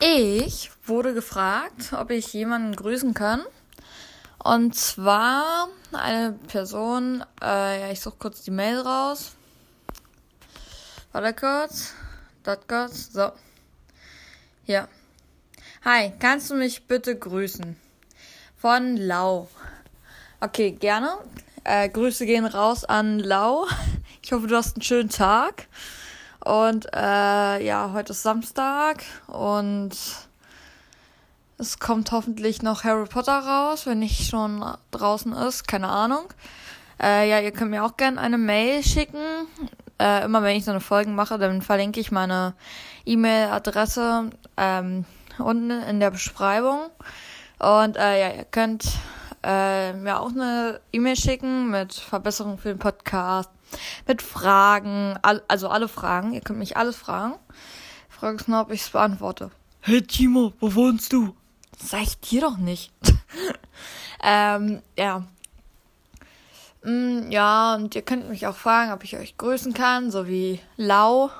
[0.00, 3.44] Ich wurde gefragt, ob ich jemanden grüßen kann.
[4.42, 9.36] Und zwar eine Person, äh, ja, ich suche kurz die Mail raus.
[11.12, 11.92] Warte kurz.
[12.42, 13.12] Dort kurz.
[13.12, 13.32] So.
[14.64, 14.88] Hier.
[15.84, 17.76] Hi, kannst du mich bitte grüßen?
[18.56, 19.48] Von Lau.
[20.42, 21.18] Okay, gerne.
[21.64, 23.66] Äh, Grüße gehen raus an Lau.
[24.22, 25.66] Ich hoffe, du hast einen schönen Tag.
[26.42, 29.90] Und äh, ja, heute ist Samstag und
[31.58, 36.24] es kommt hoffentlich noch Harry Potter raus, wenn nicht schon draußen ist, keine Ahnung.
[37.02, 39.46] Äh, ja, ihr könnt mir auch gerne eine Mail schicken.
[39.98, 42.54] Äh, immer wenn ich so eine Folge mache, dann verlinke ich meine
[43.04, 45.04] E-Mail-Adresse ähm,
[45.38, 46.90] unten in der Beschreibung.
[47.58, 48.84] Und äh, ja, ihr könnt
[49.42, 53.50] äh, mir auch eine E-Mail schicken mit Verbesserungen für den Podcast,
[54.06, 56.32] mit Fragen, all, also alle Fragen.
[56.32, 57.34] Ihr könnt mich alles fragen.
[58.08, 59.50] Fragt nur, ob ich es beantworte.
[59.80, 61.34] Hey Timo, wo wohnst du?
[61.78, 62.92] Das sag ich dir doch nicht.
[64.22, 65.24] ähm, ja.
[66.82, 70.60] Mm, ja, und ihr könnt mich auch fragen, ob ich euch grüßen kann, so wie
[70.76, 71.30] Lau.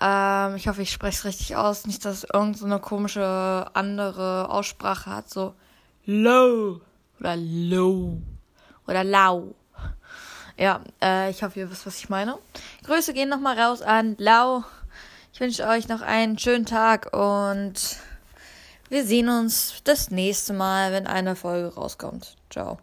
[0.00, 1.86] Ähm, ich hoffe, ich spreche es richtig aus.
[1.86, 5.54] Nicht, dass es irgendeine so komische andere Aussprache hat, so
[6.10, 6.80] Low
[7.20, 8.16] oder Low
[8.86, 9.54] oder Lau.
[10.56, 12.38] Ja, äh, ich hoffe, ihr wisst, was ich meine.
[12.84, 14.64] Grüße gehen nochmal raus an Lau.
[15.34, 17.74] Ich wünsche euch noch einen schönen Tag und
[18.88, 22.36] wir sehen uns das nächste Mal, wenn eine Folge rauskommt.
[22.48, 22.78] Ciao.